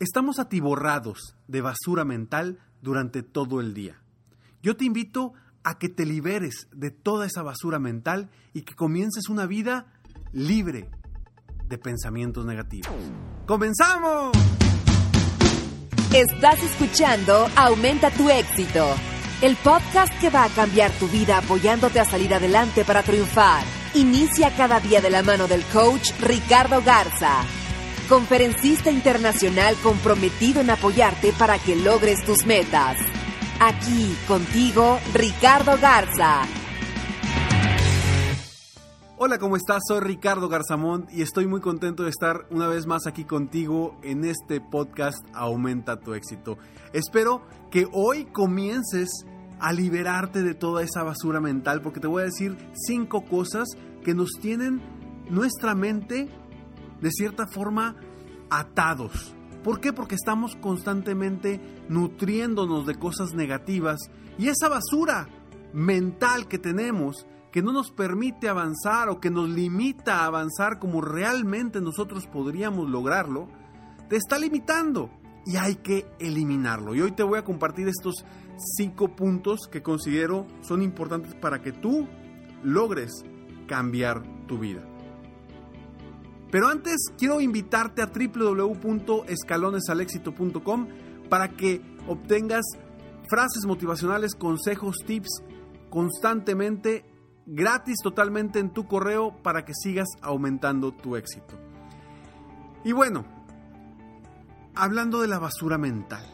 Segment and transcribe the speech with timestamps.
[0.00, 4.02] Estamos atiborrados de basura mental durante todo el día.
[4.60, 9.28] Yo te invito a que te liberes de toda esa basura mental y que comiences
[9.28, 9.86] una vida
[10.32, 10.90] libre
[11.68, 12.92] de pensamientos negativos.
[13.46, 14.32] ¡Comenzamos!
[16.12, 18.84] Estás escuchando Aumenta tu éxito,
[19.42, 23.64] el podcast que va a cambiar tu vida apoyándote a salir adelante para triunfar.
[23.94, 27.44] Inicia cada día de la mano del coach Ricardo Garza
[28.08, 32.98] conferencista internacional comprometido en apoyarte para que logres tus metas.
[33.60, 36.42] Aquí contigo, Ricardo Garza.
[39.16, 39.82] Hola, ¿cómo estás?
[39.86, 44.24] Soy Ricardo Garzamont y estoy muy contento de estar una vez más aquí contigo en
[44.24, 46.58] este podcast Aumenta tu éxito.
[46.92, 49.08] Espero que hoy comiences
[49.60, 53.68] a liberarte de toda esa basura mental porque te voy a decir cinco cosas
[54.04, 54.82] que nos tienen
[55.30, 56.28] nuestra mente
[57.04, 57.96] de cierta forma
[58.48, 59.34] atados.
[59.62, 59.92] ¿Por qué?
[59.92, 61.60] Porque estamos constantemente
[61.90, 64.00] nutriéndonos de cosas negativas
[64.38, 65.28] y esa basura
[65.74, 71.02] mental que tenemos que no nos permite avanzar o que nos limita a avanzar como
[71.02, 73.48] realmente nosotros podríamos lograrlo,
[74.08, 75.10] te está limitando
[75.44, 76.94] y hay que eliminarlo.
[76.94, 78.24] Y hoy te voy a compartir estos
[78.78, 82.08] cinco puntos que considero son importantes para que tú
[82.62, 83.12] logres
[83.68, 84.93] cambiar tu vida.
[86.54, 90.86] Pero antes quiero invitarte a www.escalonesalexito.com
[91.28, 92.64] para que obtengas
[93.28, 95.42] frases motivacionales, consejos, tips
[95.90, 97.04] constantemente
[97.44, 101.58] gratis totalmente en tu correo para que sigas aumentando tu éxito.
[102.84, 103.24] Y bueno,
[104.76, 106.24] hablando de la basura mental.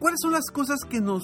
[0.00, 1.22] ¿Cuáles son las cosas que nos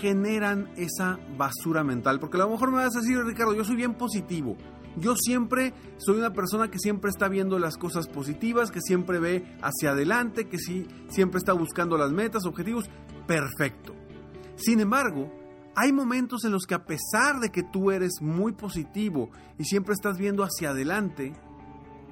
[0.00, 2.20] generan esa basura mental?
[2.20, 4.56] Porque a lo mejor me vas a decir, Ricardo, yo soy bien positivo.
[4.96, 9.44] Yo siempre soy una persona que siempre está viendo las cosas positivas, que siempre ve
[9.60, 12.88] hacia adelante, que sí, siempre está buscando las metas, objetivos.
[13.26, 13.94] Perfecto.
[14.56, 15.32] Sin embargo,
[15.74, 19.94] hay momentos en los que a pesar de que tú eres muy positivo y siempre
[19.94, 21.32] estás viendo hacia adelante,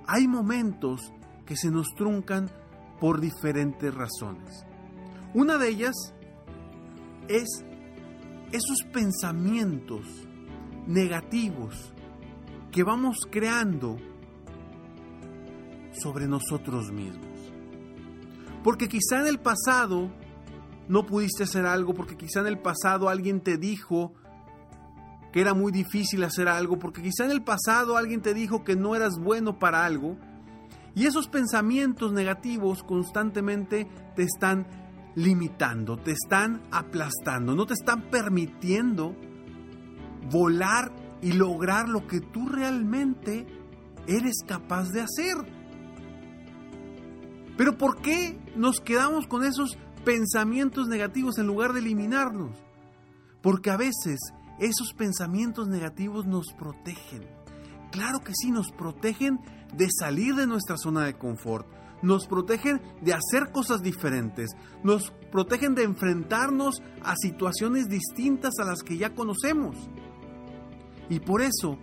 [0.07, 1.13] hay momentos
[1.47, 2.51] que se nos truncan
[3.01, 4.65] por diferentes razones.
[5.35, 5.95] Una de ellas
[7.29, 7.65] es
[8.51, 10.07] esos pensamientos
[10.87, 11.93] negativos
[12.73, 13.99] que vamos creando
[15.93, 17.53] sobre nosotros mismos.
[18.65, 20.11] Porque quizá en el pasado
[20.89, 24.15] no pudiste hacer algo, porque quizá en el pasado alguien te dijo
[25.33, 28.75] que era muy difícil hacer algo, porque quizá en el pasado alguien te dijo que
[28.75, 30.17] no eras bueno para algo,
[30.95, 34.67] y esos pensamientos negativos constantemente te están
[35.15, 39.15] limitando, te están aplastando, no te están permitiendo
[40.31, 43.47] volar y lograr lo que tú realmente
[44.07, 45.37] eres capaz de hacer.
[47.57, 52.59] Pero ¿por qué nos quedamos con esos pensamientos negativos en lugar de eliminarlos?
[53.41, 54.19] Porque a veces
[54.59, 57.27] esos pensamientos negativos nos protegen.
[57.91, 59.39] Claro que sí, nos protegen
[59.77, 61.67] de salir de nuestra zona de confort,
[62.03, 64.51] nos protegen de hacer cosas diferentes,
[64.83, 69.77] nos protegen de enfrentarnos a situaciones distintas a las que ya conocemos.
[71.13, 71.77] Y por eso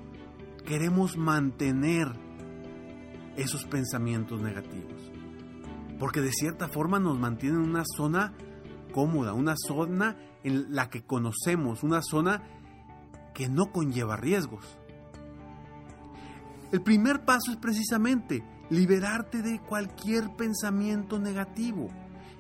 [0.66, 2.08] queremos mantener
[3.38, 5.12] esos pensamientos negativos.
[6.00, 8.34] Porque de cierta forma nos mantienen en una zona
[8.92, 12.42] cómoda, una zona en la que conocemos, una zona
[13.36, 14.66] que no conlleva riesgos.
[16.72, 21.90] El primer paso es precisamente liberarte de cualquier pensamiento negativo.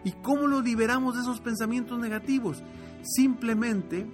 [0.03, 2.63] ¿Y cómo lo liberamos de esos pensamientos negativos?
[3.03, 4.07] Simplemente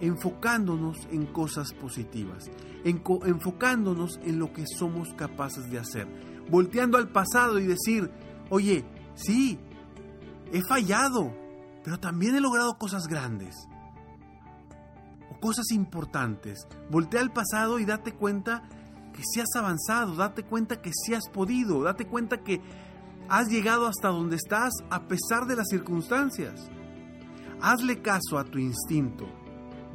[0.00, 2.50] enfocándonos en cosas positivas,
[2.84, 6.06] enfocándonos en lo que somos capaces de hacer,
[6.50, 8.10] volteando al pasado y decir,
[8.50, 8.84] oye,
[9.14, 9.58] sí,
[10.52, 11.32] he fallado,
[11.82, 13.54] pero también he logrado cosas grandes
[15.30, 16.66] o cosas importantes.
[16.90, 18.62] Voltea al pasado y date cuenta
[19.12, 22.60] que sí has avanzado, date cuenta que sí has podido, date cuenta que
[23.28, 26.68] has llegado hasta donde estás a pesar de las circunstancias.
[27.60, 29.26] Hazle caso a tu instinto,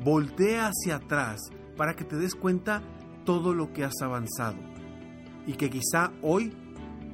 [0.03, 1.39] voltea hacia atrás
[1.77, 2.81] para que te des cuenta
[3.25, 4.57] todo lo que has avanzado
[5.45, 6.53] y que quizá hoy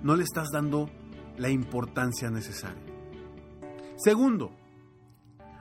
[0.03, 0.89] no le estás dando
[1.37, 2.83] la importancia necesaria.
[3.97, 4.51] Segundo,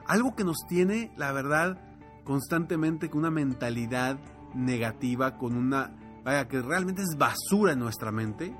[0.07, 1.81] algo que nos tiene, la verdad,
[2.25, 4.19] constantemente con una mentalidad
[4.55, 8.55] negativa, con una, vaya, que realmente es basura en nuestra mente,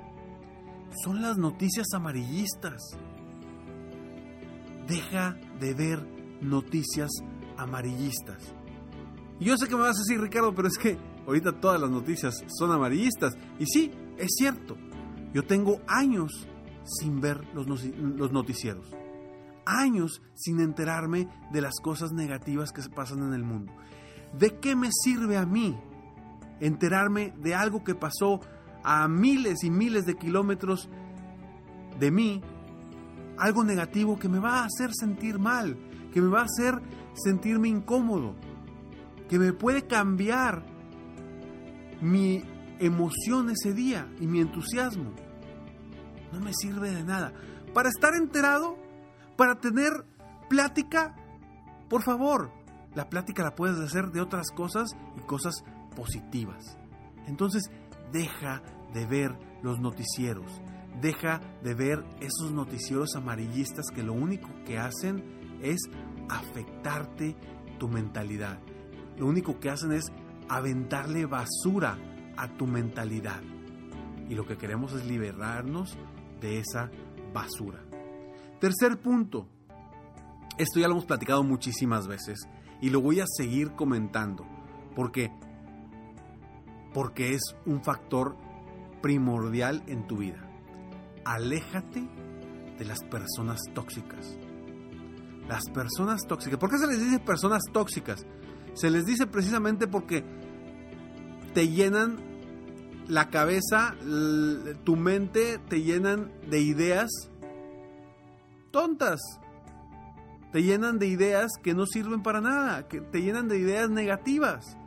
[1.03, 2.81] son las noticias amarillistas.
[4.87, 6.07] Deja de ver
[6.41, 7.09] noticias
[7.57, 8.56] amarillistas.
[9.39, 10.97] Yo sé que me vas a decir, Ricardo, pero es que
[11.27, 13.37] ahorita todas las noticias son amarillistas.
[13.59, 14.77] Y sí, es cierto.
[15.33, 16.47] Yo tengo años
[16.83, 18.91] sin ver los noticieros.
[19.65, 23.73] Años sin enterarme de las cosas negativas que se pasan en el mundo.
[24.37, 25.77] ¿De qué me sirve a mí
[26.59, 28.39] enterarme de algo que pasó
[28.83, 30.89] a miles y miles de kilómetros
[31.99, 32.41] de mí?
[33.37, 35.77] Algo negativo que me va a hacer sentir mal,
[36.11, 36.81] que me va a hacer
[37.13, 38.35] sentirme incómodo,
[39.29, 40.65] que me puede cambiar
[42.01, 42.43] mi
[42.79, 45.13] emoción ese día y mi entusiasmo.
[46.31, 47.33] No me sirve de nada.
[47.73, 48.77] Para estar enterado,
[49.35, 50.05] para tener
[50.49, 51.15] plática,
[51.89, 52.51] por favor,
[52.95, 55.63] la plática la puedes hacer de otras cosas y cosas
[55.95, 56.77] positivas.
[57.27, 57.69] Entonces,
[58.11, 58.61] deja
[58.93, 60.61] de ver los noticieros.
[61.01, 65.79] Deja de ver esos noticieros amarillistas que lo único que hacen es
[66.29, 67.35] afectarte
[67.77, 68.59] tu mentalidad.
[69.17, 70.05] Lo único que hacen es
[70.49, 71.97] aventarle basura
[72.37, 73.41] a tu mentalidad.
[74.29, 75.97] Y lo que queremos es liberarnos
[76.41, 76.91] de esa
[77.33, 77.83] basura.
[78.59, 79.47] Tercer punto.
[80.57, 82.47] Esto ya lo hemos platicado muchísimas veces
[82.81, 84.45] y lo voy a seguir comentando
[84.95, 85.31] porque
[86.93, 88.35] porque es un factor
[89.01, 90.41] primordial en tu vida.
[91.25, 92.07] Aléjate
[92.79, 94.35] de las personas tóxicas.
[95.47, 96.57] Las personas tóxicas.
[96.57, 98.25] ¿Por qué se les dice personas tóxicas?
[98.73, 100.23] Se les dice precisamente porque
[101.53, 102.17] te llenan
[103.07, 103.95] la cabeza,
[104.83, 107.09] tu mente, te llenan de ideas
[108.71, 109.19] tontas.
[110.51, 114.77] Te llenan de ideas que no sirven para nada, que te llenan de ideas negativas.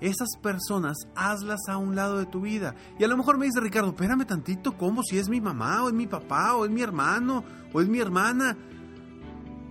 [0.00, 2.74] Esas personas, hazlas a un lado de tu vida.
[2.98, 5.02] Y a lo mejor me dice Ricardo, espérame tantito, ¿cómo?
[5.02, 7.98] Si es mi mamá, o es mi papá, o es mi hermano, o es mi
[7.98, 8.56] hermana.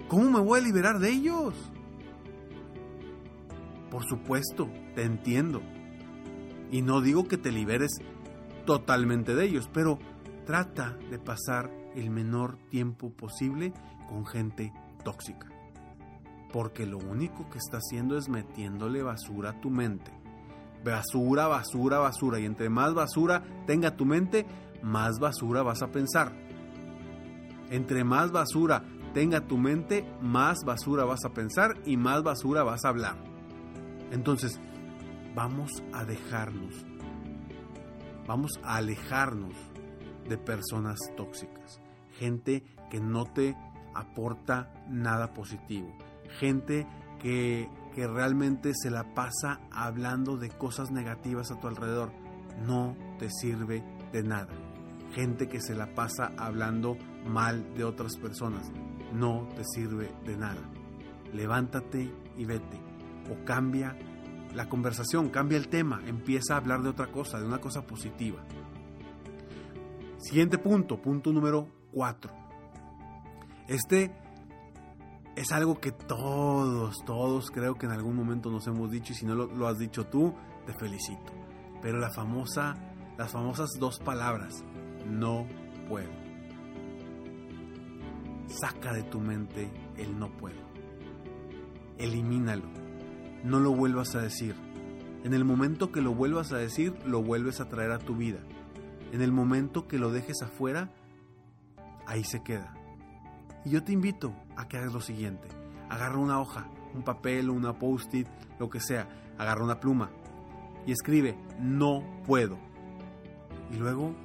[0.07, 1.54] ¿Cómo me voy a liberar de ellos?
[3.90, 5.62] Por supuesto, te entiendo.
[6.72, 8.00] Y no digo que te liberes
[8.66, 10.00] totalmente de ellos, pero
[10.46, 13.74] trata de pasar el menor tiempo posible
[14.08, 14.74] con gente
[15.04, 15.48] tóxica.
[16.52, 20.12] Porque lo único que está haciendo es metiéndole basura a tu mente.
[20.84, 22.40] Basura, basura, basura.
[22.40, 24.46] Y entre más basura tenga tu mente,
[24.81, 26.34] más basura vas a pensar.
[27.70, 28.84] Entre más basura
[29.14, 33.35] tenga tu mente, más basura vas a pensar y más basura vas a hablar.
[34.16, 34.62] Entonces,
[35.36, 36.86] vamos a dejarnos,
[38.26, 39.54] vamos a alejarnos
[40.30, 41.81] de personas tóxicas,
[42.18, 43.57] gente que no te
[43.94, 45.94] aporta nada positivo,
[46.40, 46.88] gente
[47.19, 52.14] que, que realmente se la pasa hablando de cosas negativas a tu alrededor,
[52.66, 54.54] no te sirve de nada.
[55.12, 56.95] Gente que se la pasa hablando
[57.26, 58.72] mal de otras personas,
[59.14, 60.62] no te sirve de nada.
[61.34, 62.94] Levántate y vete.
[63.30, 63.98] O cambia
[64.54, 68.44] la conversación, cambia el tema, empieza a hablar de otra cosa, de una cosa positiva.
[70.18, 72.32] Siguiente punto, punto número 4.
[73.68, 74.12] Este
[75.36, 79.26] es algo que todos, todos creo que en algún momento nos hemos dicho y si
[79.26, 80.34] no lo, lo has dicho tú,
[80.66, 81.34] te felicito.
[81.82, 82.76] Pero la famosa,
[83.18, 84.64] las famosas dos palabras,
[85.06, 85.46] no
[85.90, 86.10] puedo.
[88.48, 90.64] Saca de tu mente el no puedo.
[91.98, 92.84] Elimínalo.
[93.45, 94.56] No lo vuelvas a decir.
[95.23, 98.40] En el momento que lo vuelvas a decir, lo vuelves a traer a tu vida.
[99.11, 100.90] En el momento que lo dejes afuera,
[102.07, 102.73] ahí se queda.
[103.64, 105.47] Y yo te invito a que hagas lo siguiente.
[105.90, 109.07] Agarra una hoja, un papel, una post-it, lo que sea.
[109.37, 110.09] Agarra una pluma
[110.87, 112.57] y escribe, no puedo.
[113.71, 114.16] Y luego,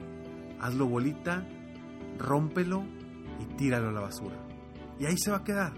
[0.60, 1.46] hazlo bolita,
[2.18, 2.84] rómpelo
[3.38, 4.36] y tíralo a la basura.
[4.98, 5.74] Y ahí se va a quedar.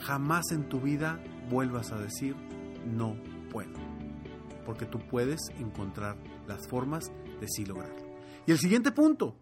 [0.00, 1.20] Jamás en tu vida
[1.50, 2.36] vuelvas a decir
[2.86, 3.16] no
[3.50, 3.78] puedo.
[4.64, 6.16] Porque tú puedes encontrar
[6.46, 8.08] las formas de sí lograrlo.
[8.46, 9.36] Y el siguiente punto.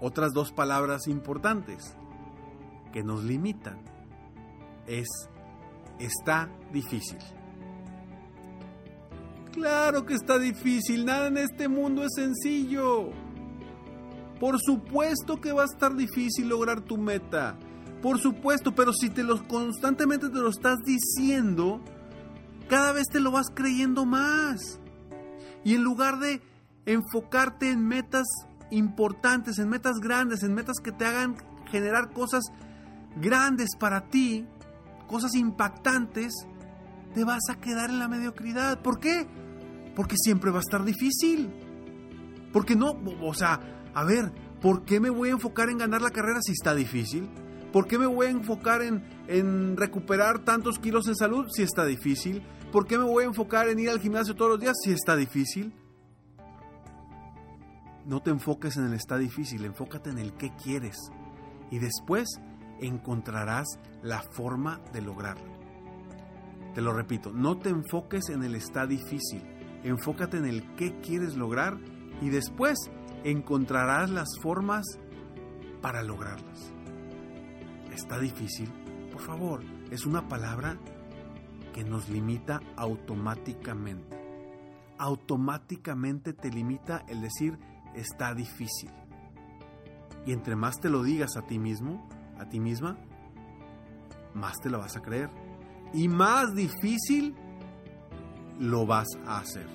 [0.00, 1.96] Otras dos palabras importantes
[2.92, 3.78] que nos limitan
[4.86, 5.08] es
[5.98, 7.18] está difícil.
[9.52, 13.10] Claro que está difícil, nada en este mundo es sencillo.
[14.38, 17.58] Por supuesto que va a estar difícil lograr tu meta.
[18.02, 21.82] Por supuesto, pero si te lo constantemente te lo estás diciendo,
[22.68, 24.80] cada vez te lo vas creyendo más.
[25.64, 26.42] Y en lugar de
[26.84, 28.26] enfocarte en metas
[28.70, 31.36] importantes, en metas grandes, en metas que te hagan
[31.70, 32.44] generar cosas
[33.16, 34.46] grandes para ti,
[35.06, 36.32] cosas impactantes,
[37.14, 38.82] te vas a quedar en la mediocridad.
[38.82, 39.26] ¿Por qué?
[39.94, 41.50] Porque siempre va a estar difícil.
[42.52, 43.60] Porque no, o sea,
[43.94, 47.28] a ver, ¿por qué me voy a enfocar en ganar la carrera si está difícil?
[47.76, 51.84] ¿Por qué me voy a enfocar en, en recuperar tantos kilos en salud si está
[51.84, 52.42] difícil?
[52.72, 55.14] ¿Por qué me voy a enfocar en ir al gimnasio todos los días si está
[55.14, 55.74] difícil?
[58.06, 60.96] No te enfoques en el está difícil, enfócate en el qué quieres.
[61.70, 62.40] Y después
[62.80, 63.66] encontrarás
[64.02, 65.52] la forma de lograrlo.
[66.74, 69.42] Te lo repito, no te enfoques en el está difícil,
[69.84, 71.76] enfócate en el qué quieres lograr
[72.22, 72.78] y después
[73.22, 74.86] encontrarás las formas
[75.82, 76.72] para lograrlas.
[77.96, 78.68] Está difícil,
[79.10, 80.78] por favor, es una palabra
[81.72, 84.18] que nos limita automáticamente.
[84.98, 87.58] Automáticamente te limita el decir
[87.94, 88.90] está difícil.
[90.26, 92.06] Y entre más te lo digas a ti mismo,
[92.38, 92.98] a ti misma,
[94.34, 95.30] más te lo vas a creer.
[95.94, 97.34] Y más difícil
[98.58, 99.66] lo vas a hacer.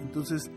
[0.00, 0.50] Entonces,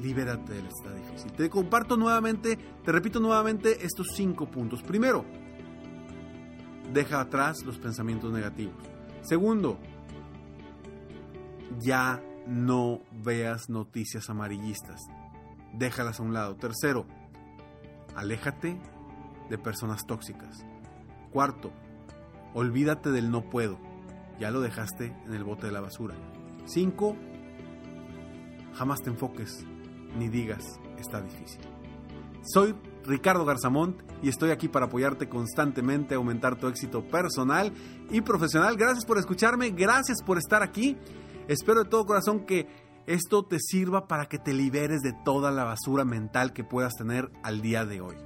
[0.00, 1.30] libérate del está difícil.
[1.34, 4.82] Te comparto nuevamente, te repito nuevamente estos cinco puntos.
[4.82, 5.24] Primero,
[6.94, 8.76] deja atrás los pensamientos negativos.
[9.22, 9.78] Segundo,
[11.80, 15.00] ya no veas noticias amarillistas.
[15.74, 16.54] Déjalas a un lado.
[16.56, 17.06] Tercero,
[18.14, 18.80] aléjate
[19.50, 20.64] de personas tóxicas.
[21.32, 21.72] Cuarto,
[22.54, 23.78] olvídate del no puedo.
[24.38, 26.14] Ya lo dejaste en el bote de la basura.
[26.64, 27.16] Cinco,
[28.74, 29.66] jamás te enfoques
[30.16, 31.60] ni digas está difícil.
[32.42, 32.74] Soy
[33.06, 37.72] Ricardo Garzamont y estoy aquí para apoyarte constantemente a aumentar tu éxito personal
[38.10, 38.76] y profesional.
[38.76, 40.96] Gracias por escucharme, gracias por estar aquí.
[41.48, 42.66] Espero de todo corazón que
[43.06, 47.30] esto te sirva para que te liberes de toda la basura mental que puedas tener
[47.42, 48.16] al día de hoy.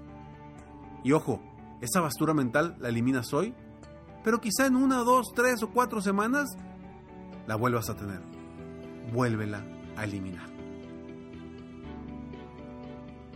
[1.03, 1.43] Y ojo,
[1.81, 3.55] esa basura mental la eliminas hoy,
[4.23, 6.49] pero quizá en una, dos, tres o cuatro semanas
[7.47, 8.21] la vuelvas a tener.
[9.13, 9.65] Vuélvela
[9.97, 10.49] a eliminar.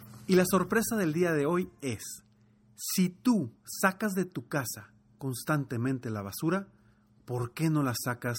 [0.31, 2.23] Y la sorpresa del día de hoy es,
[2.77, 6.69] si tú sacas de tu casa constantemente la basura,
[7.25, 8.37] ¿por qué no la sacas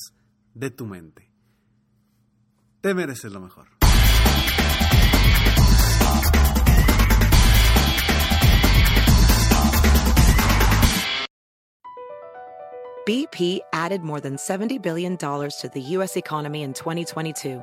[0.54, 1.30] de tu mente?
[2.80, 3.68] Te mereces lo mejor.
[13.04, 16.16] BP added more than $70 billion to the U.S.
[16.16, 17.62] economy in 2022